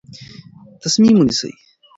تصمیم 0.81 1.17
ونیسئ. 1.19 1.51